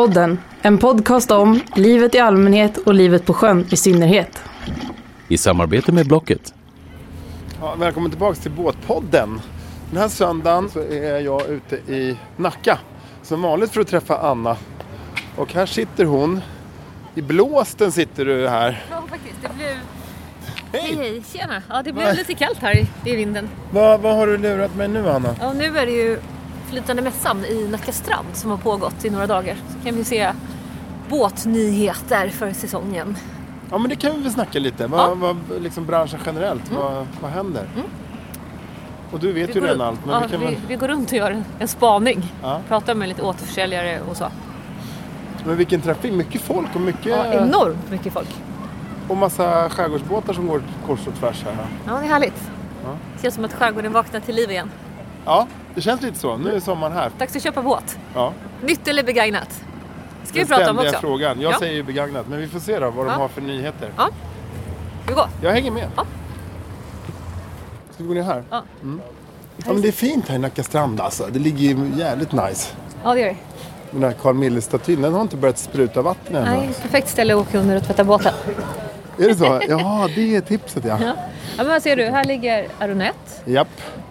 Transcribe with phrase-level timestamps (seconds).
[0.00, 4.42] Båtpodden, en podcast om livet i allmänhet och livet på sjön i synnerhet.
[5.28, 6.54] I samarbete med Blocket.
[7.60, 9.40] Ja, välkommen tillbaka till Båtpodden.
[9.90, 12.78] Den här söndagen så är jag ute i Nacka.
[13.22, 14.56] Som vanligt för att träffa Anna.
[15.36, 16.40] Och här sitter hon.
[17.14, 18.84] I blåsten sitter du här.
[18.90, 19.36] Ja, faktiskt.
[19.42, 19.76] Det blev...
[20.72, 20.96] Hej!
[20.96, 21.22] Hej.
[21.32, 21.62] Tjena.
[21.68, 22.16] Ja, det blev Nej.
[22.16, 23.48] lite kallt här i, i vinden.
[23.70, 25.36] Vad, vad har du lurat mig nu Anna?
[25.40, 26.18] Ja, nu är det ju
[26.70, 29.56] flytande mässan i Nacka strand som har pågått i några dagar.
[29.68, 30.32] Så kan vi se
[31.08, 33.16] båtnyheter för säsongen.
[33.70, 34.86] Ja men det kan vi väl snacka lite.
[34.86, 35.14] Vad, Ja.
[35.14, 37.68] vad liksom branschen generellt, vad, vad händer?
[39.12, 40.04] Och du vet ju går redan allt.
[40.06, 42.32] Men ja, vi vi, vi går runt och gör en, en spaning.
[42.42, 42.60] Ja.
[42.68, 44.26] Pratar med lite återförsäljare och så.
[45.44, 46.12] men vilken trafik.
[46.12, 47.06] Mycket folk och mycket...
[47.06, 48.28] Ja, enormt mycket folk.
[49.08, 51.54] och massa skärgårdsbåtar som går kors och tvärs här.
[51.86, 52.50] Ja, det är härligt.
[52.84, 52.90] Ja.
[53.22, 54.70] Känns som att skärgården vaknar till liv igen.
[55.24, 56.36] Ja, det känns lite så.
[56.36, 57.10] Nu är sommaren här.
[57.18, 57.98] Dags att köpa båt.
[58.14, 58.32] Ja.
[58.62, 59.60] Nytt eller begagnat?
[60.24, 60.98] Ska vi prata om också.
[61.00, 61.40] frågan.
[61.40, 61.58] Jag Ja.
[61.58, 63.16] säger ju begagnat, men vi får se då vad de Ja.
[63.16, 63.92] har för nyheter.
[63.96, 64.08] Ja.
[65.08, 65.26] Vi går.
[65.42, 65.88] Jag hänger med.
[65.96, 66.04] Ja.
[67.94, 68.44] Ska vi gå ner här?
[68.50, 68.62] Ja.
[69.66, 71.26] Ja, men det är fint här i Nacka strand alltså.
[71.32, 72.72] Det ligger ju jävligt nice.
[73.04, 73.36] Ja, det gör vi.
[73.90, 76.50] Den här Carl Milles-statyn, den har inte börjat spruta vatten ännu.
[76.50, 78.32] Nej, perfekt ställe att åka under och tvätta båten.
[79.18, 79.60] Är det så?
[79.68, 80.98] Ja, det är tipset ja.
[81.00, 81.06] Ja.
[81.06, 81.14] ja,
[81.56, 82.04] men vad ser du?
[82.04, 83.42] Här ligger Aronet.
[83.44, 83.68] Japp.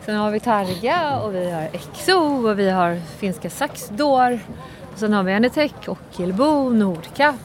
[0.10, 4.40] Sen har vi Targa och vi har Exo och vi har finska Saxdor.
[4.94, 7.36] Och sen har vi Anetech, Ockelbo, Nordkapp.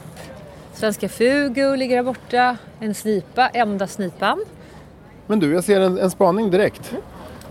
[0.73, 2.57] Svenska Fugu ligger där borta.
[2.79, 4.45] En snipa, enda snipan.
[5.27, 6.93] Men du, jag ser en, en spaning direkt.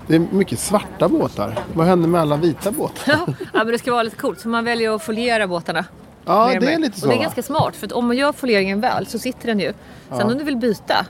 [0.07, 1.59] Det är mycket svarta båtar.
[1.75, 3.21] Vad händer med alla vita båtar?
[3.53, 5.85] Ja, men det ska vara lite coolt så man väljer att foliera båtarna.
[6.25, 7.07] Ja, det är lite så.
[7.07, 9.61] Och det är ganska smart för att om man gör folieringen väl så sitter den
[9.61, 9.73] ju.
[10.09, 11.07] Sen om du vill byta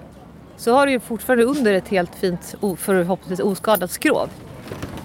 [0.56, 4.28] så har du ju fortfarande under ett helt fint, förhoppningsvis oskadat skrov.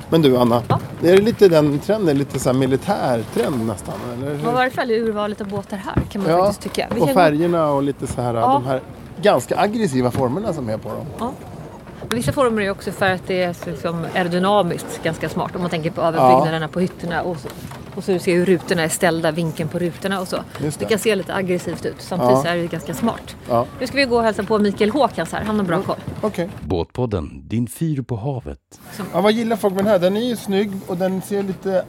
[0.10, 0.80] Men du Anna, Ja.
[1.04, 3.94] är det lite den trenden, lite så här militär trend nästan?
[4.14, 4.34] Eller?
[4.34, 6.88] I varje fall i urvalet av båtar här kan man Ja, faktiskt tycka.
[6.96, 8.42] Vi och färgerna och lite så här, Ja.
[8.54, 8.82] de här
[9.22, 11.06] ganska aggressiva formerna som är på dem.
[11.20, 11.32] Ja.
[12.10, 15.56] Vissa former är också för att det är liksom aerodynamiskt ganska smart.
[15.56, 17.48] Om man tänker på överbyggnaderna på hytterna och så,
[17.96, 20.38] och så ser hur rutorna är ställda, vinkeln på rutorna och så.
[20.60, 20.80] Det.
[20.80, 20.86] det.
[20.86, 21.96] kan se lite aggressivt ut.
[22.02, 22.42] Samtidigt Ja.
[22.42, 23.36] så är det ganska smart.
[23.50, 23.66] Ja.
[23.80, 25.44] Nu ska vi gå och hälsa på Mikael Håkans här.
[25.44, 25.98] Han har bra koll.
[26.22, 26.50] Okej.
[26.62, 28.80] Båtpodden, din fyr på havet.
[29.14, 30.00] Ja, vad gillar folk med den här?
[30.00, 31.86] Den är ju snygg och den ser lite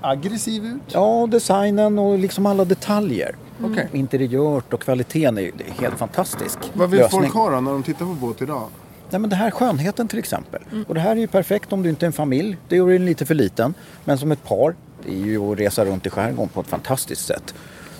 [0.00, 0.82] aggressiv ut.
[0.86, 3.34] Ja, designen och liksom alla detaljer.
[3.64, 3.88] Okej.
[3.92, 6.58] Interiört och kvaliteten är ju det är helt fantastisk.
[6.72, 7.20] Vad vill lösning.
[7.22, 8.68] folk ha då när de tittar på båt idag?
[9.10, 10.62] Nej, men det här skönheten till exempel.
[10.88, 12.56] Och det här är ju perfekt om du inte är en familj.
[12.68, 13.74] Det är ju lite för liten.
[14.04, 14.74] Men som ett par,
[15.06, 17.54] det är ju att resa runt i skärgården på ett fantastiskt sätt.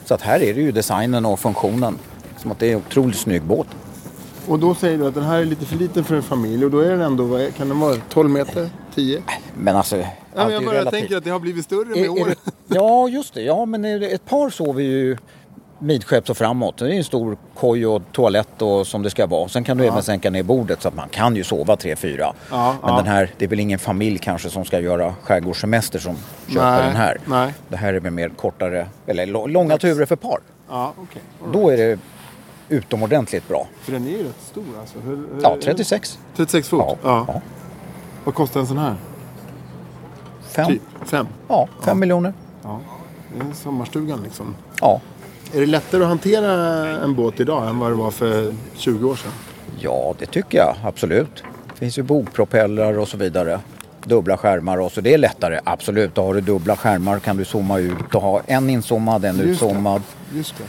[0.04, 1.98] Så att här är det ju designen och funktionen.
[2.38, 3.66] Som att det är en otroligt snygg båt.
[4.48, 6.70] Och då säger du att den här är lite för liten för en familj och
[6.70, 8.70] då är den ändå, kan den vara 12 meter?
[8.94, 9.22] 10?
[9.58, 11.00] Men alltså, Ja, men jag bara relativt.
[11.00, 12.34] tänker att det har blivit större med åren.
[12.68, 13.42] Ja, just det.
[13.42, 15.16] Ja, men ett par sover ju
[15.80, 16.76] midskepps och framåt.
[16.78, 19.48] Det är en stor koj och toalett och som det ska vara.
[19.48, 22.32] Sen kan du även sänka ner bordet så att man kan ju sova tre, fyra.
[22.50, 22.96] Ja, men ja.
[22.96, 26.16] den här, det är väl ingen familj kanske som ska göra skärgårdssemester som
[26.48, 27.18] köper Nej, den här.
[27.26, 27.54] nej.
[27.68, 30.38] Det här är väl mer kortare, eller lå- långa turer för par.
[30.68, 31.22] Ja, okej.
[31.52, 31.98] Då är det
[32.68, 33.66] utomordentligt bra.
[33.80, 34.98] För den är ju rätt stor alltså.
[34.98, 36.18] Hur, hur, Ja, 36.
[36.36, 36.80] 36 fot?
[36.86, 36.96] Ja.
[37.02, 37.24] Ja.
[37.28, 37.40] ja.
[38.24, 38.94] Vad kostar en sån här?
[40.42, 41.26] Fem, Typ 5?
[41.48, 42.34] ja, fem miljoner.
[42.62, 42.80] Ja.
[43.34, 44.54] Det är sommarstugan liksom.
[44.80, 45.00] Ja.
[45.54, 46.52] Är det lättare att hantera
[47.04, 49.32] en båt idag än vad det var för 20 år sedan?
[49.78, 51.42] Ja, det tycker jag absolut.
[51.72, 53.60] Det finns ju bogpropellrar och så vidare.
[54.04, 56.14] Dubbla skärmar och så det är lättare, absolut.
[56.14, 59.44] Då har du dubbla skärmar kan du zooma ut och ha en inzoomad, en Just
[59.46, 59.50] det.
[59.52, 60.02] utzoomad.
[60.34, 60.64] Just det.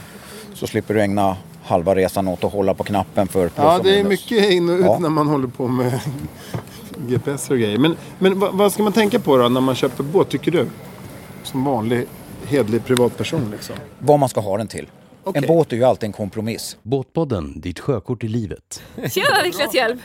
[0.54, 4.00] Så slipper du ägna halva resan åt att hålla på knappen för plus Ja, det
[4.00, 4.98] är mycket in och ut Ja.
[4.98, 6.00] när man håller på med
[7.08, 7.78] GPS och grejer.
[7.78, 10.66] Men, men vad, vad ska man tänka på då när man köper båt, tycker du?
[11.42, 12.06] Som vanlig
[12.52, 13.76] hedlig privatperson liksom.
[13.98, 14.86] Vad man ska ha den till.
[15.24, 15.42] Okej.
[15.42, 16.76] En båt är ju alltid en kompromiss.
[16.82, 18.82] Båtpodden, ditt sjökort i livet.
[19.10, 19.98] Tjena Niklas Hjelm!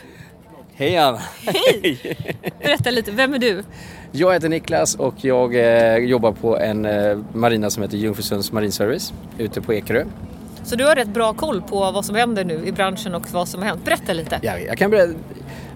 [0.74, 1.22] Hej Anna!
[1.40, 2.16] Hej!
[2.62, 3.64] Berätta lite, vem är du?
[4.12, 9.12] Jag heter Niklas och jag eh, jobbar på en eh, marina som heter Jungfrusunds Marinservice
[9.38, 10.04] ute på Ekerö.
[10.64, 13.48] Så du har rätt bra koll på vad som händer nu i branschen och vad
[13.48, 13.84] som har hänt.
[13.84, 14.40] Berätta lite.
[14.42, 15.12] Ja, jag kan berätta.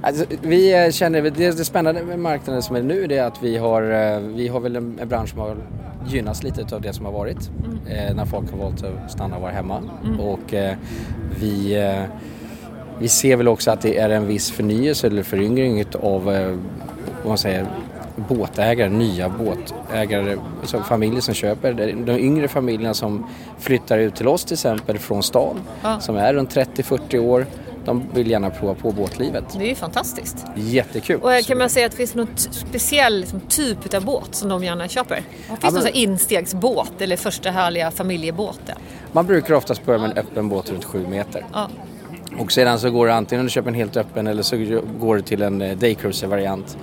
[0.02, 3.42] Alltså, vi eh, känner, det, det spännande med marknaden som är nu det är att
[3.42, 5.56] vi har, eh, vi har väl en, en bransch som har
[6.06, 7.50] gynnats lite av det som har varit.
[7.88, 9.82] Eh, när folk har valt att stanna och vara hemma.
[10.20, 10.76] Och eh,
[11.40, 12.02] vi, eh,
[12.98, 17.38] vi ser väl också att det är en viss förnyelse eller föryngring av vad man
[17.38, 17.66] säger,
[18.28, 21.72] båtägare, nya båtägare, alltså familjer som köper.
[22.06, 23.26] De yngre familjerna som
[23.58, 26.00] flyttar ut till oss till exempel från stan Ja.
[26.00, 27.46] som är runt 30-40 år
[27.84, 29.44] de vill gärna prova på båtlivet.
[29.58, 30.44] Det är ju fantastiskt.
[30.56, 31.20] Jättekul.
[31.20, 34.64] Och kan man säga att det finns någon speciell liksom, typ av båt som de
[34.64, 35.16] gärna köper?
[35.16, 38.76] Finns det men- någon instegsbåt eller första härliga familjebåten?
[39.12, 41.46] Man brukar oftast börja med en öppen båt runt 7 meter.
[41.52, 41.68] Ja.
[42.38, 45.22] Och sedan så går det antingen att köpa en helt öppen eller så går det
[45.22, 46.76] till en eh, daycruiser-variant.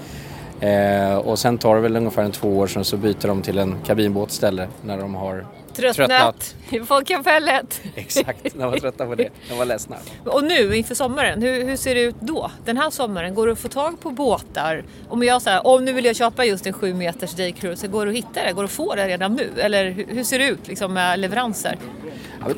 [0.59, 3.57] Eh, och sen tar det väl ungefär en två år sedan så byter de till
[3.57, 7.81] en kabinbåt istället när de har Tröttnat i folkkamfället.
[7.95, 9.29] Exakt, de var trötta på det.
[9.49, 9.95] De var ledsna.
[10.25, 12.51] Och nu inför sommaren, hur, hur ser det ut då?
[12.65, 14.83] Den här sommaren, går det att få tag på båtar?
[15.09, 18.11] Om jag säger, om nu vill jag köpa just en 7 meters daycruiser, går det
[18.11, 18.53] att hitta det?
[18.53, 19.47] Går det att få det redan nu?
[19.57, 21.77] Eller hur, ser det ut liksom, med leveranser?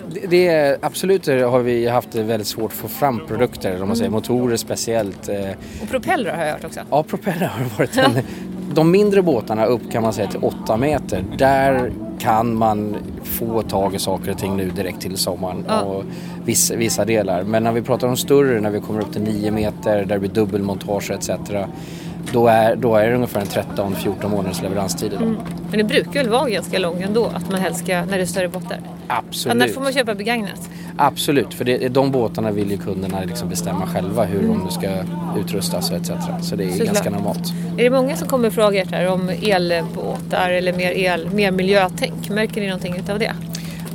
[0.08, 3.88] Det- Det är, absolut har vi haft det väldigt svårt att få fram produkter, om
[3.88, 5.30] man säger motorer speciellt.
[5.30, 5.50] eh,
[5.82, 6.80] Och propellrar har jag hört också.
[6.90, 8.20] Ja, propeller har varit en...
[8.74, 11.24] De mindre båtarna upp kan man säga till 8 meter.
[11.38, 11.92] Där
[12.22, 15.82] kan man få tag i saker och ting nu direkt till sommaren Ja.
[15.82, 16.04] och
[16.46, 17.44] vissa, vissa delar.
[17.44, 20.20] Men när vi pratar om större, när vi kommer upp till 9 meter, där det
[20.20, 21.30] blir dubbelmontage etc.
[22.34, 25.36] Då är, då är det ungefär en 13-14 månaders leveranstid idag.
[25.70, 28.26] Men det brukar väl vara ganska lång ändå, att man helst ska, när det är
[28.26, 28.80] större båtar?
[29.08, 29.56] Absolut.
[29.56, 30.70] Annars får man köpa begagnat.
[30.98, 34.90] Absolut, för det, de båtarna vill ju kunderna liksom bestämma själva hur de ska
[35.40, 36.12] utrustas och etc.
[36.42, 36.88] Så det är Såklart.
[36.88, 37.54] ganska normalt.
[37.78, 42.30] Är det många som kommer och frågar här om elbåtar eller mer, el, mer miljötänk?
[42.30, 43.34] Märker ni någonting utav det?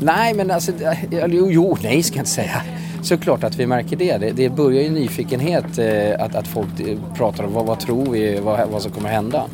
[0.00, 0.72] Nej, men alltså,
[1.12, 2.62] eller jo, jo, nej ska jag inte säga.
[3.06, 4.16] Såklart att vi märker det.
[4.18, 8.06] Det, det börjar ju nyfikenhet eh, att, att folk eh, pratar om vad, vad tror
[8.12, 9.44] vi, vad, vad som kommer hända.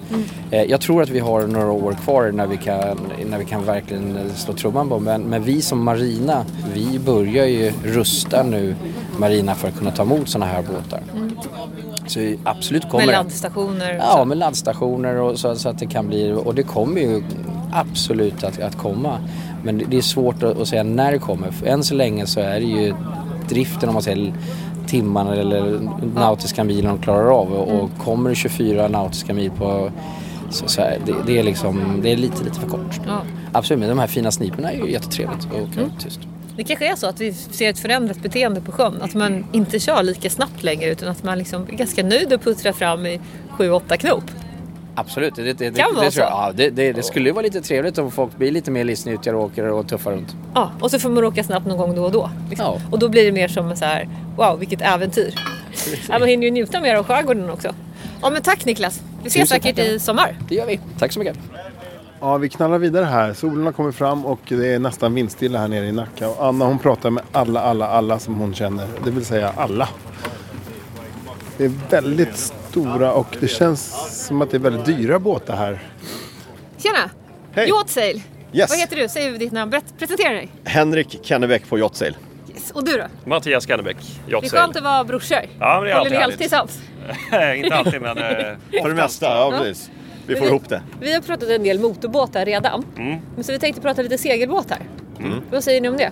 [0.50, 2.98] Eh, jag tror att vi har några år kvar när vi kan,
[3.30, 4.98] när vi kan verkligen eh, slå trumman på.
[4.98, 6.44] Men, men vi som Marina,
[6.74, 8.74] vi börjar ju rusta nu
[9.18, 11.00] Marina för att kunna ta emot sådana här båtar.
[12.06, 13.94] Så vi absolut kommer Med laddstationer?
[13.94, 14.24] Ja, så.
[14.24, 17.22] med laddstationer och så, så att det kan bli, och det kommer ju
[17.72, 19.18] absolut att, att komma.
[19.64, 21.52] Men det- det är svårt att, att säga när det kommer.
[21.66, 22.94] Än så länge så är det ju
[23.48, 24.32] driften om man säger
[24.86, 25.80] timmarna eller
[26.14, 29.90] nautiska milen de klarar av och, och kommer det 24 nautiska mil på
[30.50, 33.00] så, så är det, det är liksom, det är lite, lite för kort.
[33.06, 33.20] Ja.
[33.52, 36.20] Absolut, men de här fina sniporna är ju jättetrevligt att åka tyst.
[36.56, 39.02] Det kanske är så att vi ser ett förändrat beteende på sjön.
[39.02, 42.42] Att man inte kör lika snabbt längre utan att man liksom är ganska nöjd och
[42.42, 43.20] puttrar fram i
[43.58, 44.24] 7-8 knop.
[44.94, 46.12] Absolut, det, det, det, Kan det, det, tror jag.
[46.12, 46.20] så.
[46.20, 49.36] Ja, det, det, det skulle ju vara lite trevligt om folk blir lite mer livsnyttiga
[49.36, 50.36] och åker och tuffar runt.
[50.54, 52.30] Ja, och så får man åka snabbt någon gång då och då.
[52.48, 52.66] Liksom.
[52.66, 52.80] Ja.
[52.90, 55.34] Och då blir det mer som en så här, wow vilket äventyr.
[56.08, 57.74] Ja, man hinner ju njuta mer av skärgården också.
[58.22, 59.02] Ja men tack Niklas.
[59.22, 59.86] Vi ses Tusen säkert tack.
[59.86, 60.36] i sommar.
[60.48, 60.80] Det gör vi.
[60.98, 61.38] Tack så mycket.
[62.20, 63.34] Ja, vi knallar vidare här.
[63.34, 66.28] Solen har kommit fram och det är nästan vindstilla här nere i Nacka.
[66.28, 68.86] Och Anna hon pratar med alla, alla, alla som hon känner.
[69.04, 69.88] Det vill säga alla.
[71.56, 73.92] Det är väldigt stora och det känns
[74.26, 75.82] som att det är väldigt dyra båtar här.
[76.78, 77.10] Tjena!
[77.52, 77.68] Hej.
[77.68, 78.22] Yachtsail.
[78.52, 78.70] Yes.
[78.70, 79.08] Vad heter du?
[79.08, 79.70] Säg ditt namn.
[79.70, 80.48] Berätt, presentera dig.
[80.64, 82.16] Henrik Kennebeck på Yachtsail.
[82.54, 82.70] Yes.
[82.70, 83.04] Och du då?
[83.30, 83.96] Mattias Skanderbäck,
[84.26, 84.76] Det är skönt Yachtsail.
[84.76, 85.38] att vara brorsor.
[85.38, 86.34] Ja, men det är Håller alltid ni härligt.
[86.34, 86.80] alltid sams?
[87.64, 88.24] Inte alltid, men eh,
[88.82, 89.90] För det mesta, ja precis.
[90.26, 90.82] Vi får Men ihop det.
[91.00, 92.84] Vi har pratat en del motorbåtar redan.
[92.98, 93.18] Mm.
[93.34, 94.78] Men så vi tänkte prata lite segelbåtar.
[95.50, 96.10] Vad säger ni om det?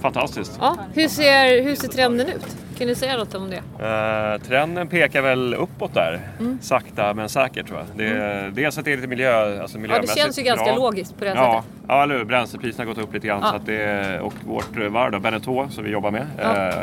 [0.00, 0.52] fantastiskt.
[0.60, 0.76] Ja.
[0.94, 2.56] Hur, ser, hur ser trenden ut?
[2.82, 3.56] Kan ni säga något om det?
[3.86, 6.20] Eh, trenden pekar väl uppåt där.
[6.40, 6.58] Mm.
[6.62, 7.86] Sakta men säkert tror jag.
[7.96, 10.74] Det, Dels att det är lite miljö, alltså Ja, det miljömässigt känns ju ganska bra.
[10.76, 11.84] logiskt på det Ja, sättet.
[11.88, 12.24] ja eller hur?
[12.24, 13.40] Bränslepriserna har gått upp lite grann.
[13.42, 13.50] Ja.
[13.50, 16.68] Så att det, och vårt varv då, Beneteau, som vi jobbar med, Ja.
[16.68, 16.74] eh,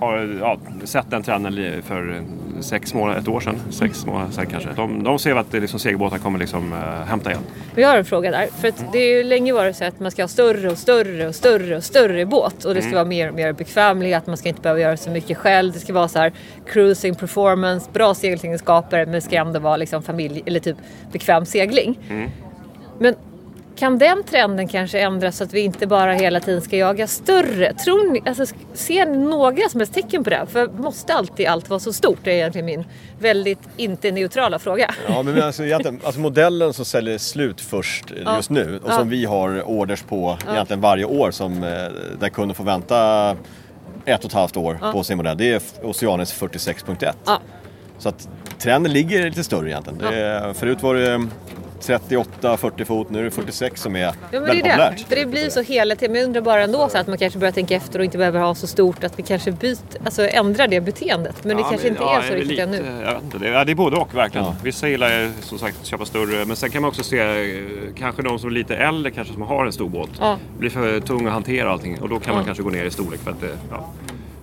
[0.00, 2.22] har ja, sett den trenden för
[2.60, 3.56] sex månader, ett år sedan.
[3.70, 4.68] Sex månader sedan kanske.
[4.76, 7.42] De, de ser att liksom, segelbåtar kommer liksom, eh, hämta igen.
[7.74, 8.46] Men jag har en fråga där.
[8.46, 11.28] För att det är ju länge varit så att man ska ha större och större
[11.28, 12.64] och större och större båt.
[12.64, 14.26] Och det ska vara mer och mer bekvämlighet.
[14.26, 15.72] Man ska inte behöva göra så mycket själv.
[15.72, 16.32] Det ska vara så här
[16.66, 20.76] cruising performance, bra segeltegenskaper men det ska ändå vara liksom familj eller typ
[21.12, 21.98] bekväm segling.
[22.98, 23.14] Men
[23.80, 27.74] kan den trenden kanske ändras så att vi inte bara hela tiden ska jaga större?
[27.74, 30.46] Tror ni, alltså, ser ni några som helst tecken på det?
[30.48, 32.18] För måste alltid allt vara så stort?
[32.24, 32.84] Det är egentligen min
[33.18, 34.94] väldigt inte neutrala fråga.
[35.08, 35.62] Ja, men alltså,
[36.04, 38.36] alltså modellen som säljer slut först Ja.
[38.36, 38.96] just nu och Ja.
[38.96, 41.68] som vi har orders på egentligen varje år som, eh,
[42.20, 43.30] där kunden får vänta
[44.04, 45.36] ett och ett halvt år på sin modell.
[45.36, 47.16] Det är Oceanis 46.1.
[47.26, 47.40] Ja.
[47.98, 49.98] Så att trenden ligger lite större egentligen.
[49.98, 51.26] Det förut var det
[51.80, 54.84] 38-40 fot, nu är det 46 som är Ja men det väldigt är det.
[54.84, 55.08] populärt.
[55.08, 56.12] För det blir så hela tiden.
[56.12, 58.40] Men jag undrar bara ändå så att man kanske börjar tänka efter och inte behöver
[58.40, 59.04] ha så stort.
[59.04, 61.44] Att vi kanske byter, alltså ändrar det beteendet.
[61.44, 63.02] Men det Ja, kanske men- inte ja, är så det riktigt lite, ännu.
[63.04, 64.46] Jag vet inte, det, ja, det är både och verkligen.
[64.46, 64.56] Ja.
[64.64, 66.44] Vissa gillar som sagt köpa större.
[66.44, 67.46] Men sen kan man också se
[67.98, 70.10] kanske de som är lite äldre kanske som har en stor båt.
[70.20, 70.36] Ja.
[70.58, 72.00] Blir för tung att hantera allting.
[72.00, 73.86] Och då kan man kanske gå ner i storlek för att det, ja.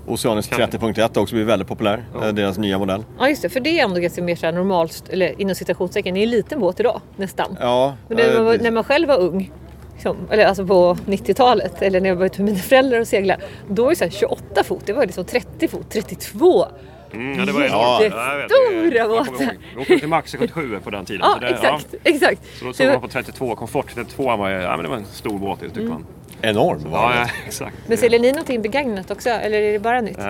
[0.08, 2.06] Oceanis Kan- 30.1 har också blivit väldigt populär.
[2.22, 3.04] eh, Deras nya modell.
[3.20, 6.14] Ja just det, för det är ändå ganska mer så här normalt, eller inom citationstecken,
[6.14, 7.58] det är en liten båt idag nästan.
[7.60, 9.52] Ja, Men det eh, det- när man själv var ung,
[9.94, 13.36] Liksom, eller alltså på 90-talet eller när jag var ute med mina föräldrar och segla.
[13.70, 16.66] Då var det så här 28 fot, det var liksom 30 fot, 32.
[17.14, 17.68] Mm, ja, det var Ja.
[17.70, 18.04] Ja.
[18.04, 19.44] Jättestora båtar.
[19.44, 19.54] ihåg.
[19.74, 21.22] Jag åkte till Maxi 77 på den tiden.
[21.24, 22.42] Ja, så det, exakt, exakt.
[22.60, 24.98] Så då Så såg det man på 32, komfort 32 var, ja, men det var
[24.98, 25.92] en stor båt tyckte Mm.
[25.92, 26.06] man.
[26.42, 27.18] Enorm var Ja, den.
[27.18, 27.76] ja, exakt.
[27.88, 30.18] Men säljer ni någonting begagnat också eller är det bara nytt?
[30.20, 30.26] Eh,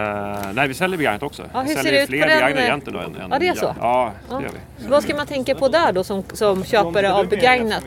[0.54, 1.44] nej, vi säljer begagnat också.
[1.54, 3.16] Ja, hur vi ser säljer det ut fler på den, begagnade eh, egentligen då än,
[3.16, 3.76] än Ja, det är så?
[3.80, 4.42] Ja, det Ja.
[4.42, 4.88] gör vi.
[4.88, 7.84] Vad ska man tänka på där då som, som köpare av begagnat?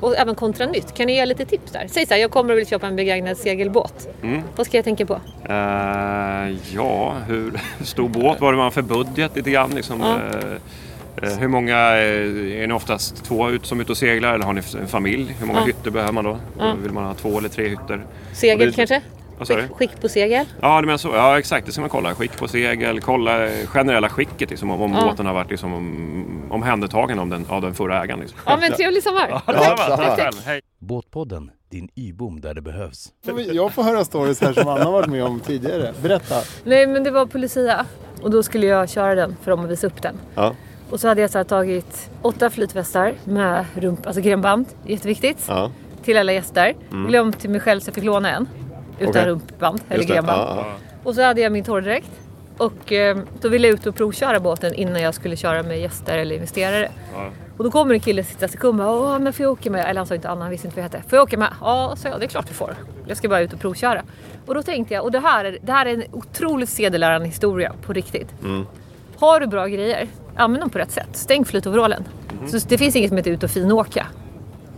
[0.00, 0.94] Och även kontra nytt.
[0.94, 1.86] Kan ni ge lite tips där?
[1.90, 4.08] Säg så här, jag kommer och vill köpa en begagnad segelbåt.
[4.22, 4.42] Mm.
[4.56, 5.20] Vad ska jag tänka på?
[5.48, 5.54] Eh,
[6.74, 8.40] ja, hur stor båt?
[8.40, 9.70] Vad har man för budget lite grann?
[9.70, 10.18] Liksom, Ja.
[11.22, 14.44] Eh, hur många, eh, är ni oftast två ut, som är ute och seglar eller
[14.44, 15.36] har ni en familj?
[15.40, 15.64] Hur många Ja.
[15.64, 16.38] hytter behöver man då?
[16.58, 16.74] Ja.
[16.82, 18.06] Vill man ha två eller tre hytter?
[18.32, 19.00] Segel det- kanske?
[19.38, 19.44] Du?
[19.46, 20.46] Skick, skick på segel?
[20.60, 21.08] Ja, det menar så.
[21.08, 21.66] ja, exakt.
[21.66, 22.14] Det ska man kolla.
[22.14, 25.04] Skick på segel, kolla eh, generella skicket liksom, om, om Ja.
[25.10, 28.20] båten har varit liksom, om, omhändertagen av den, av den förra ägaren.
[28.20, 28.38] Liksom.
[28.46, 29.26] Ja men trevlig sommar!
[29.30, 30.34] Ja, Tack, tack, Tack tack.
[30.44, 30.60] Hej.
[30.78, 33.08] Båtpodden, din y-bom där det behövs.
[33.52, 35.92] Jag får höra stories här som Anna varit med om tidigare.
[36.02, 36.34] Berätta.
[36.64, 37.86] Nej men det var på Lucia
[38.22, 40.14] och då skulle jag köra den för dem och visa upp den.
[40.34, 40.54] Ja.
[40.90, 45.70] Och så hade jag så tagit åtta flytvästar med rump, alltså grenband, jätteviktigt, Ja.
[46.04, 46.74] till alla gäster.
[47.08, 48.48] Glömt till mig själv så jag fick låna en.
[48.98, 49.24] Utan Okej.
[49.26, 50.40] rumpband eller grenband.
[50.40, 50.66] Ja, ja.
[51.04, 52.10] Och så hade jag min torrdräkt.
[52.58, 56.18] Och eh, då ville jag ut och provköra båten innan jag skulle köra med gäster
[56.18, 56.88] eller investerare.
[57.56, 59.84] Och då kommer en kille sitta sekund och bara, men får jag åka med?
[59.86, 61.08] Eller han sa inte Anna, han visste inte vad jag hette.
[61.10, 61.48] Får jag åka med?
[61.60, 62.74] Ja, så jag, det är klart du får.
[63.06, 64.02] Jag ska bara ut och provköra.
[64.46, 67.72] Och då tänkte jag, och det här är, det här är en otroligt sedelärande historia
[67.82, 68.28] på riktigt.
[69.18, 71.08] Har du bra grejer, använd dem på rätt sätt.
[71.12, 72.04] Stäng flytoverallen.
[72.46, 74.06] Så det finns inget som heter ut och finåka.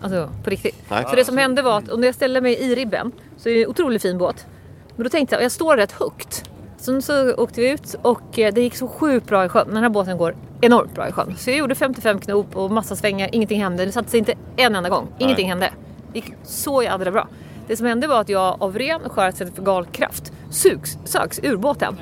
[0.00, 0.82] Alltså på riktigt.
[0.90, 1.04] Nej.
[1.10, 3.62] Så det som hände var att, när jag ställde mig i ribben, så är det
[3.62, 4.46] en otroligt fin båt.
[4.96, 6.50] Men då tänkte jag, jag står rätt högt.
[6.76, 9.68] Sen så åkte vi ut och eh, det gick så sjukt bra i sjön.
[9.68, 11.34] Den här båten går enormt bra i sjön.
[11.38, 13.84] Så jag gjorde 55 knop och massa svängar, ingenting hände.
[13.86, 15.08] Det satte sig inte en enda gång.
[15.18, 15.70] Ingenting hände.
[16.12, 17.28] Det gick så jädra bra.
[17.66, 21.96] Det som hände var att jag av ren och skär centrifugalkraft sugs, sögs ur båten.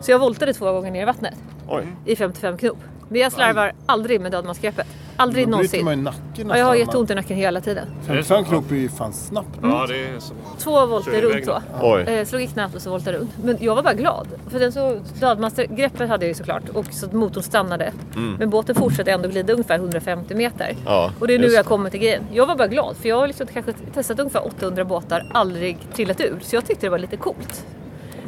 [0.00, 1.34] Så jag voltade två gånger ner i vattnet
[1.68, 1.86] Oj.
[2.04, 2.78] i 55 knop.
[3.08, 4.86] Men jag slarvar aldrig med dödmansgreppet.
[5.16, 5.84] Aldrig Då någonsin.
[5.84, 7.86] man nacken Ja, jag har jätteont i nacken hela tiden.
[8.06, 9.58] 55 knop är ju fan snabbt.
[9.62, 10.34] Ja, det är så.
[10.58, 11.62] Två volter runt så.
[11.82, 12.02] Oj.
[12.02, 13.30] Eh, slog i knät och så voltade runt.
[13.44, 14.28] Men jag var bara glad.
[14.48, 16.68] För den så, dödmansgreppet hade jag ju såklart.
[16.68, 17.92] Och så att motorn stannade.
[18.38, 20.64] Men båten fortsatte ändå glida ungefär 150 meter.
[20.70, 20.82] Mm.
[20.86, 21.56] Ja, och det är nu just.
[21.56, 22.22] jag kommer till grejen.
[22.32, 22.96] Jag var bara glad.
[22.96, 25.26] För jag har liksom kanske testat ungefär 800 båtar.
[25.34, 26.38] Aldrig trillat ur.
[26.42, 27.64] Så jag tyckte det var lite coolt.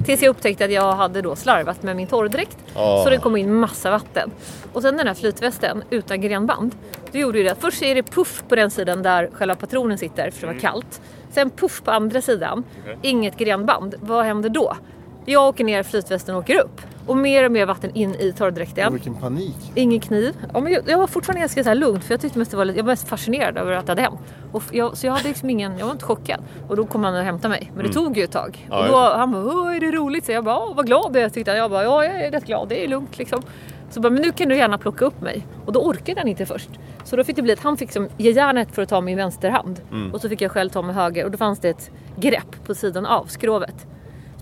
[0.04, 2.58] Tills jag upptäckte att jag hade då slarvat med min torrdräkt.
[2.74, 3.02] Ja.
[3.04, 4.30] Så det kom in massa vatten.
[4.72, 6.74] Och sen den här flytvästen utan grenband.
[7.12, 9.98] Då gjorde ju det att först är det puff på den sidan där själva patronen
[9.98, 11.00] sitter för det var kallt.
[11.30, 12.64] Sen puff på andra sidan.
[13.02, 13.94] Inget grenband.
[14.00, 14.76] Vad händer då?
[15.24, 16.80] Jag åker ner, flytvästen åker upp.
[17.06, 18.92] Och mer och mer vatten in i torrdräkten.
[18.92, 19.56] Vilken panik.
[19.74, 20.34] Ingen kniv.
[20.54, 22.56] Ja, men jag, jag var fortfarande ganska så här lugn för jag tyckte mest det
[22.56, 24.20] var lite, jag var mest fascinerad över att det hade hänt.
[24.52, 26.40] Och jag, så jag hade liksom ingen, jag var inte chockad.
[26.68, 27.72] Och då kom han och hämtade mig.
[27.76, 28.68] Men det tog ju ett tag.
[28.70, 30.26] Ja, och då, han bara, är det roligt?
[30.26, 31.28] Så jag bara, "Ja, vad glad jag är.
[31.28, 31.58] tyckte han.
[31.58, 33.42] Jag bara, ja jag är rätt glad, det är lugnt liksom.
[33.90, 35.46] Så bara, men nu kan du gärna plocka upp mig.
[35.66, 36.70] Och då orkade han inte först.
[37.04, 39.16] Så då fick det bli att han fick som, ge järnet för att ta min
[39.16, 39.80] vänsterhand.
[40.12, 41.24] Och så fick jag själv ta med höger.
[41.24, 43.86] Och då fanns det ett grepp på sidan av skrovet.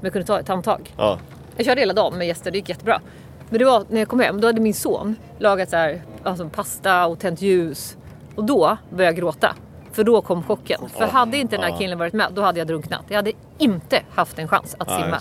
[0.00, 0.94] Som jag kunde ta ett handtag.
[0.96, 1.18] Ja.
[1.56, 3.00] Jag körde hela dagen med gäster, det gick jättebra.
[3.48, 6.48] Men det var när jag kom hem, då hade min son lagat så här, alltså
[6.48, 7.96] pasta och tänt ljus.
[8.34, 9.56] Och då började jag gråta.
[9.92, 10.80] För då kom chocken.
[10.88, 13.04] För hade inte den här killen varit med, då hade jag drunknat.
[13.08, 15.20] Jag hade inte haft en chans att simma.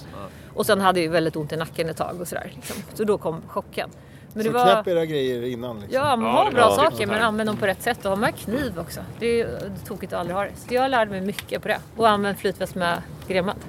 [0.53, 2.51] Och sen hade jag väldigt ont i nacken ett tag och sådär.
[2.55, 2.75] Liksom.
[2.93, 3.89] Så då kom chocken.
[4.33, 4.65] Men det Så var...
[4.65, 6.01] knäpp era grejer innan liksom.
[6.03, 8.35] Ja, man har det bra saker men använd dem på rätt sätt och ha med
[8.35, 8.99] kniv också.
[9.19, 10.51] Det är tokigt att aldrig ha det.
[10.55, 11.79] Så jag lärde mig mycket på det.
[11.97, 13.59] Och använd flytväst med grenband.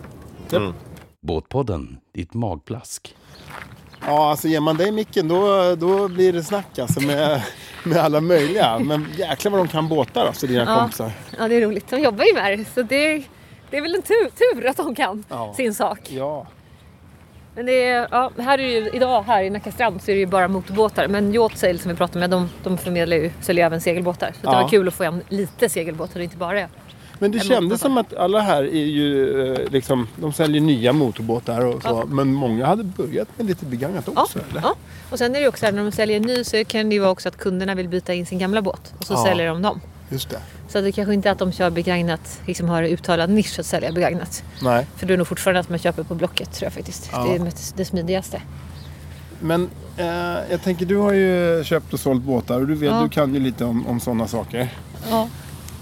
[1.23, 3.15] Båtpodden, ditt magplask.
[4.07, 7.43] Ja, alltså ger man dig micken då, då blir det snack alltså med,
[7.85, 8.79] med alla möjliga.
[8.79, 10.79] Men jäklar vad de kan båtar alltså, dina Ja.
[10.79, 11.13] kompisar.
[11.39, 11.89] Ja, det är roligt.
[11.91, 12.65] De jobbar ju med det.
[12.65, 13.23] Så det är,
[13.71, 15.55] det är väl en tur, tur att de kan Ja.
[15.57, 15.99] sin sak.
[16.11, 16.47] Ja.
[17.55, 20.15] Men det är, ja, här är det ju, idag här i Nacka strand så är
[20.15, 21.09] det ju bara motorbåtar.
[21.09, 24.33] Men Yacht Sail som vi pratade med, de, de förmedlar ju, säljer även segelbåtar.
[24.41, 24.63] Så det Ja.
[24.63, 26.69] var kul att få en lite segelbåtar och inte bara
[27.23, 31.61] Men det kändes som att alla här är ju eh, liksom, de säljer nya motorbåtar
[31.61, 31.89] och så.
[31.89, 32.05] Ja.
[32.09, 34.61] Men många hade börjat med lite begagnat Ja, också eller?
[34.63, 34.75] ja.
[35.11, 37.29] Och sen är det också när de säljer ny så kan det ju vara också
[37.29, 38.93] att kunderna vill byta in sin gamla båt.
[38.99, 39.25] Och så Ja.
[39.25, 39.81] säljer de dem.
[40.09, 40.41] Just det.
[40.69, 43.93] Så det kanske inte är att de kör begagnat, liksom har uttalad nisch att sälja
[43.93, 44.43] begagnat.
[44.63, 44.87] Nej.
[44.97, 47.09] För det är nog fortfarande att man köper på Blocket tror jag faktiskt.
[47.13, 47.25] Ja.
[47.25, 48.43] Det är det- det smidigaste.
[49.41, 50.07] Men eh,
[50.51, 53.01] jag tänker, du har ju köpt och sålt båtar och du, vet, Ja.
[53.03, 54.69] du kan ju lite om, om sådana saker.
[55.11, 55.29] Ja.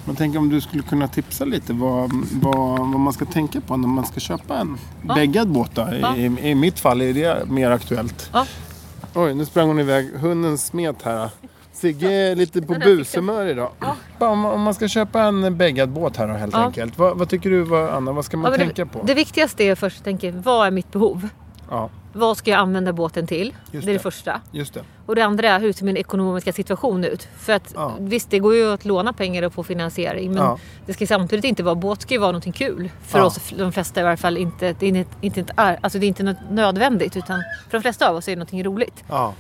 [0.08, 2.10] Men tänk om du skulle kunna tipsa lite vad,
[2.42, 4.76] vad, vad man ska tänka på när man ska köpa en
[5.08, 5.14] Ja.
[5.14, 5.70] bäggad båt.
[5.74, 5.82] Då.
[5.82, 6.16] I, Ja.
[6.16, 8.30] I, I mitt fall är det mer aktuellt.
[8.32, 8.46] Ja.
[9.14, 10.10] Oj, nu sprang hon iväg.
[10.16, 11.30] Hunden smet här.
[11.72, 13.70] Sigge är lite på bushumör idag.
[14.18, 16.64] Om, om man ska köpa en bäggad båt här då, helt Ja.
[16.64, 16.98] enkelt.
[16.98, 18.12] Vad, vad tycker du, Anna?
[18.12, 19.02] Vad ska man tänka det, på?
[19.06, 21.28] det viktigaste är först att tänka, vad är mitt behov?
[21.70, 23.46] Ja, Vad ska jag använda båten till?
[23.46, 23.98] Just det är det det.
[23.98, 24.40] första.
[24.50, 24.80] just det.
[25.06, 27.28] Och det andra är hur ser min ekonomiska situation ut?
[27.38, 27.92] För att Ja.
[27.98, 30.32] visst, det går ju att låna pengar och få finansiering.
[30.32, 30.58] Men Ja.
[30.86, 32.90] det ska samtidigt inte vara, båt ska ju vara någonting kul.
[33.02, 33.24] För Ja.
[33.24, 36.36] oss, de flesta i varje fall, inte, det är inte, inte, alltså det är inte
[36.50, 37.16] nödvändigt.
[37.16, 39.04] Utan för de flesta av oss är det någonting roligt.
[39.08, 39.34] Ja,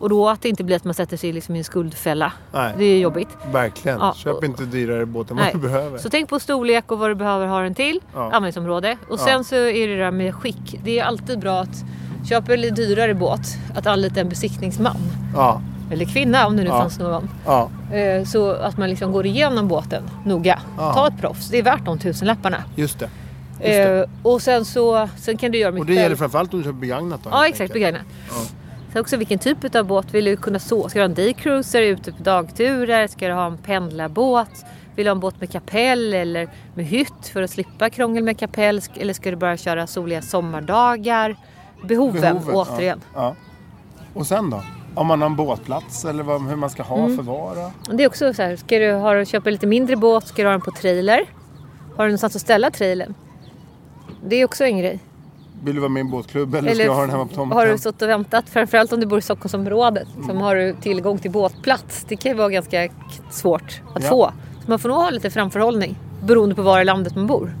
[0.00, 2.32] Och då att det inte blir att man sätter sig liksom i en skuldfälla.
[2.52, 2.74] nej.
[2.78, 3.28] Det är jobbigt.
[3.52, 3.98] Verkligen.
[4.00, 5.98] Ja, Köp och- inte dyrare båt än vad du behöver.
[5.98, 8.00] Så tänk på storlek och vad du behöver ha den till.
[8.14, 8.24] Ja.
[8.24, 8.96] Användningsområde.
[9.08, 9.24] Och Ja.
[9.24, 10.80] sen så är det det där med skick.
[10.84, 11.84] Det är alltid bra att
[12.28, 13.40] köpa en lite dyrare båt.
[13.74, 14.96] Att anlita en besiktningsman.
[15.34, 16.78] Ja, Eller kvinna om det nu Ja.
[16.80, 17.30] fanns någon.
[17.46, 20.58] ja, Eh, Så att man liksom går igenom båten noga.
[20.78, 20.92] Ja.
[20.94, 21.48] Ta ett proffs.
[21.48, 22.64] Det är värt de tusenlapparna.
[22.76, 23.04] just det.
[23.04, 23.98] Just det.
[24.00, 26.64] Eh, Och sen så sen kan du göra Och mycket det gäller framförallt om du
[26.64, 27.30] köper begagnat då.
[27.32, 28.02] Ja exakt, begagnat.
[28.92, 30.88] Sen också vilken typ av båt vill du kunna så?
[30.88, 33.06] Ska du ha en daycruiser ute på dagturer?
[33.06, 34.64] Ska du ha en pendlarbåt?
[34.96, 38.38] Vill du ha en båt med kapell eller med hytt för att slippa krångel med
[38.38, 38.80] kapell?
[38.94, 41.36] Eller ska du bara köra soliga sommardagar?
[41.84, 43.00] Behoven, Behoven, återigen.
[43.14, 43.20] Ja.
[43.22, 43.34] ja.
[44.14, 44.62] Och sen då?
[44.94, 47.16] Om man har en båtplats eller vad, hur man ska ha, Mm.
[47.16, 47.70] förvara?
[47.92, 50.26] Det är också så här, ska du ha, köpa en lite mindre båt?
[50.26, 51.24] Ska du ha den på trailer?
[51.96, 53.14] Har du någonstans att ställa trailern?
[54.24, 54.98] Det är också en grej.
[55.64, 57.58] Vill du vara med i en båtklubb eller, ska jag ha den hemma på tomten?
[57.58, 61.18] har du stått och väntat, framförallt om du bor i Stockholmsområdet, som har du tillgång
[61.18, 62.04] till båtplats.
[62.08, 62.88] Det kan ju vara ganska
[63.30, 64.08] svårt att Ja.
[64.08, 64.32] få.
[64.64, 67.52] Så man får nog ha lite framförhållning beroende på var i landet man bor.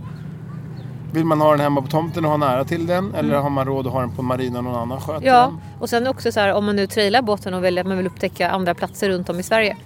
[1.12, 3.14] Vill man ha den hemma på tomten och ha nära till den?
[3.14, 5.24] Eller har man råd att ha den på marina någon annan sköter Mm.
[5.34, 5.58] Ja, den?
[5.80, 8.06] och sen också så här om man nu trailar båten och väljer att man vill
[8.06, 9.76] upptäcka andra platser runt om i Sverige.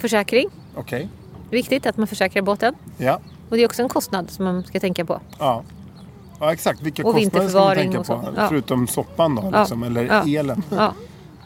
[0.00, 0.48] Försäkring.
[0.76, 1.08] Okej.
[1.50, 2.74] Är viktigt att man försäkrar båten.
[2.96, 3.18] Ja.
[3.50, 5.20] Och det är också en kostnad som man ska tänka på.
[5.38, 5.62] ja.
[6.40, 8.32] Ja exakt, vilka Och kostnader ska man tänka på?
[8.36, 8.48] Ja.
[8.48, 9.58] Förutom soppan då Ja.
[9.60, 10.38] liksom, eller Ja.
[10.40, 10.62] elen.
[10.70, 10.92] Ja.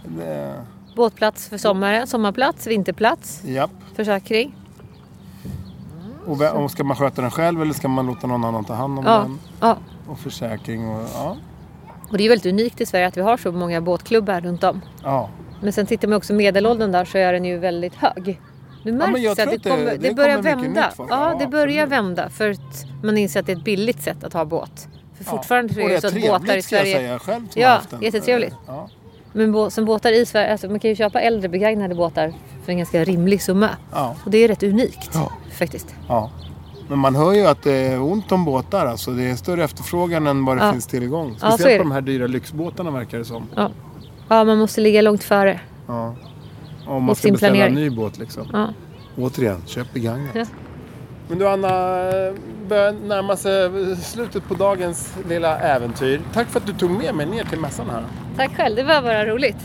[0.04, 0.64] Det-
[0.96, 3.70] Båtplats för sommaren, sommarplats, vinterplats, Japp.
[3.94, 4.54] försäkring.
[6.26, 9.04] Och, ska man sköta den själv eller ska man låta någon annan ta hand om
[9.06, 9.38] Ja, den?
[9.60, 9.76] ja.
[10.08, 11.36] Och försäkring och ja.
[12.10, 14.64] Och det är ju väldigt unikt i Sverige att vi har så många båtklubbar runt
[14.64, 14.80] om.
[15.04, 15.28] ja.
[15.60, 18.40] Men sen tittar man också medellåldern där så är den ju väldigt hög.
[18.82, 20.92] Nu märks det att det, att det- kommer, det det, börjar kommer vända.
[20.98, 21.92] Ja, Ja, det börjar absolut.
[21.92, 24.88] vända för att man inser att det är ett billigt sätt att ha båt.
[25.18, 25.30] För Ja.
[25.30, 26.96] fortfarande är det så att båtar i ska jag Sverige...
[26.96, 28.02] säga själv som Ja, haft en.
[28.02, 28.54] jättetrevligt.
[28.66, 28.88] Ja.
[29.32, 32.32] Men som båtar i Sverige, alltså man kan ju köpa äldre begagnade båtar
[32.64, 33.68] för en ganska rimlig summa.
[33.92, 34.16] Ja.
[34.24, 35.32] Och det är rätt unikt Ja.
[35.58, 35.94] faktiskt.
[36.08, 36.30] Ja.
[36.88, 38.86] Men man hör ju att det är ont om båtar.
[38.86, 39.10] Alltså.
[39.10, 40.72] Det är större efterfrågan än vad det Ja.
[40.72, 41.34] finns tillgång.
[41.38, 41.76] Speciellt det.
[41.78, 43.46] på de här dyra lyxbåtarna verkar det som.
[43.56, 43.70] Ja.
[44.28, 45.60] ja, man måste ligga långt före.
[45.86, 46.14] Ja.
[46.88, 47.76] Om man ska sin beställa planering.
[47.76, 48.48] en ny båt liksom.
[48.52, 48.68] Ja.
[49.16, 50.30] Återigen, köp begagnat.
[50.34, 50.44] Ja.
[51.28, 51.68] Men du Anna,
[52.68, 56.20] börjar närma sig slutet på dagens lilla äventyr.
[56.32, 58.04] Tack för att du tog med mig ner till mässan här.
[58.36, 59.56] Tack själv, det var bara roligt.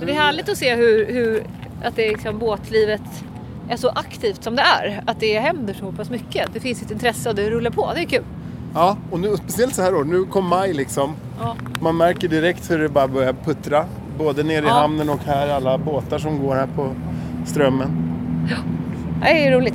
[0.00, 1.42] Det är härligt att se hur, hur
[1.84, 3.02] att det liksom båtlivet
[3.68, 5.02] är så aktivt som det är.
[5.06, 6.50] Att det händer så pass mycket.
[6.52, 7.92] Det finns ett intresse och det rullar på.
[7.94, 8.24] Det är kul.
[8.74, 9.98] Ja, och nu, speciellt så här då.
[9.98, 11.14] Nu kom maj liksom.
[11.40, 11.56] Ja.
[11.80, 13.84] Man märker direkt hur det bara börjar puttra.
[14.18, 14.72] Både nere i Ja.
[14.74, 15.48] hamnen och här.
[15.48, 16.94] Alla båtar som går här på
[17.46, 17.88] strömmen.
[19.22, 19.74] Det är roligt.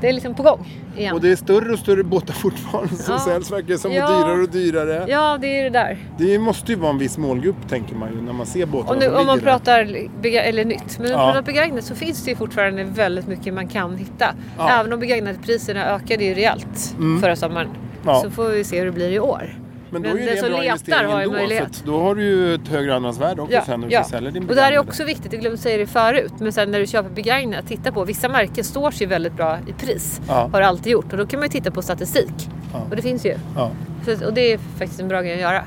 [0.00, 1.14] Det är liksom på gång igen.
[1.14, 3.20] Och det är större och större båtar fortfarande som Ja.
[3.20, 3.92] säljs verkar som.
[3.92, 4.04] Ja.
[4.04, 5.04] Och dyrare och dyrare.
[5.08, 5.98] Ja, det är det där.
[6.18, 8.98] Det måste ju vara en viss målgrupp tänker man ju när man ser båtarna Och
[8.98, 9.84] nu, om man pratar
[10.22, 11.32] bega- eller nytt, men om man Ja.
[11.32, 14.34] pratar begagnat så finns det ju fortfarande väldigt mycket man kan hitta.
[14.58, 14.68] Ja.
[14.70, 17.20] Även om begagnatpriserna ökade ju rejält Mm.
[17.20, 17.68] förra sommaren.
[18.06, 18.20] Ja.
[18.24, 19.54] Så får vi se hur det blir i år.
[19.90, 21.26] Men då Men den som letar har ju.
[21.26, 21.82] För möjlighet.
[21.86, 24.54] då har du ju ett högre andrahandsvärde också sen när du ska sälja din Och
[24.54, 26.32] det här är också viktigt, jag glömde säga det förut.
[26.38, 28.04] Men sen när du köper begagnat, titta på.
[28.04, 30.20] Vissa märken står sig väldigt bra i pris.
[30.28, 30.50] Ja.
[30.52, 31.12] Har alltid gjort.
[31.12, 32.50] Och då kan man ju titta på statistik.
[32.72, 32.86] Ja.
[32.90, 33.34] Och det finns ju.
[33.56, 33.70] Ja.
[34.04, 35.64] Så, och det är faktiskt en bra grej att göra.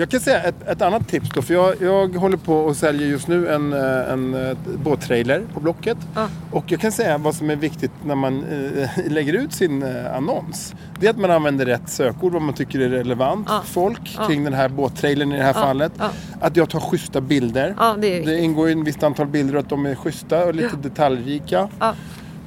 [0.00, 1.42] Jag kan säga ett, ett annat tips då.
[1.42, 5.60] För jag, jag håller på och säljer just nu en, eh, en, eh, båttrailer på
[5.60, 5.98] Blocket.
[6.14, 6.28] Ja.
[6.50, 10.16] Och jag kan säga vad som är viktigt när man eh, lägger ut sin eh,
[10.16, 10.74] annons.
[11.00, 14.26] Det är att man använder rätt sökord, vad man tycker är relevant för folk Ja.
[14.26, 15.92] kring den här båttrailern i det här fallet.
[16.40, 17.74] Att jag tar schyssta bilder.
[17.98, 18.20] Det.
[18.20, 21.68] Det ingår ju ett visst antal bilder att de är schyssta och lite detaljrika.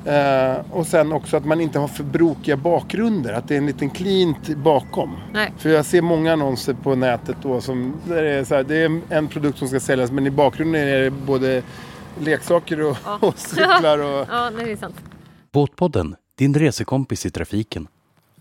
[0.05, 3.33] Eh, och sen också att man inte har för brokiga bakgrunder.
[3.33, 5.17] Att det är en liten cleant bakom.
[5.33, 5.53] Nej.
[5.57, 8.75] För jag ser många annonser på nätet då som där det, är så här, det
[8.77, 11.63] är en produkt som ska säljas men i bakgrunden är det både
[12.19, 13.17] leksaker och, Ja.
[13.21, 14.27] och cyklar och...
[14.31, 14.95] Ja, det är sant.
[15.51, 17.87] Båtpodden, din resekompis i trafiken.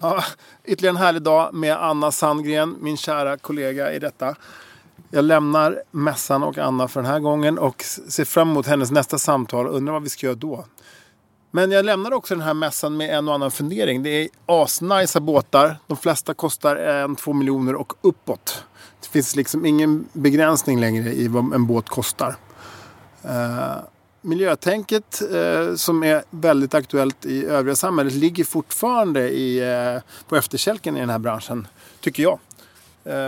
[0.00, 0.22] Ja,
[0.64, 4.34] ytterligare en härlig dag med Anna Sandgren, min kära kollega i detta.
[5.10, 9.18] Jag lämnar mässan och Anna för den här gången och ser fram emot hennes nästa
[9.18, 9.66] samtal.
[9.66, 10.64] Undrar vad vi ska göra då.
[11.54, 14.02] Men jag lämnar också den här mässan med en och annan fundering.
[14.02, 15.76] Det är asnice båtar.
[15.86, 18.64] De flesta kostar en, två miljoner och uppåt.
[19.00, 22.36] Det finns liksom ingen begränsning längre i vad en båt kostar.
[23.24, 23.76] Uh,
[24.20, 29.60] miljötänket uh, som är väldigt aktuellt i övriga samhället ligger fortfarande i,
[29.94, 31.66] uh, på efterkälken i den här branschen,
[32.00, 32.38] tycker jag.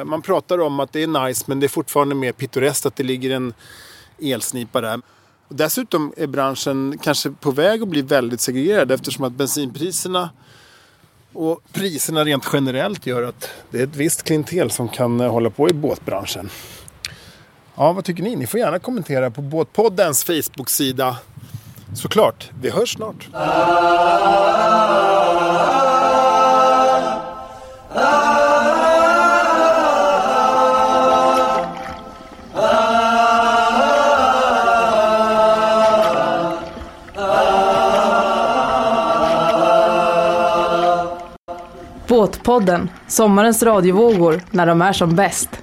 [0.06, 3.02] Man pratar om att det är nice men det är fortfarande mer pittoreskt att det
[3.02, 3.54] ligger en
[4.22, 5.00] elsnipa där.
[5.48, 10.30] Dessutom är branschen kanske på väg att bli väldigt segregerad eftersom att bensinpriserna
[11.32, 15.50] och priserna rent generellt gör att det är ett visst klientel som kan eh, hålla
[15.50, 16.50] på i båtbranschen.
[17.74, 18.36] Ja, vad tycker ni?
[18.36, 21.16] Ni får gärna kommentera på Båtpoddens Facebook-sida.
[21.94, 23.28] Såklart, vi hörs snart.
[42.44, 45.62] Podden, sommarens radiovågor när de är som bäst.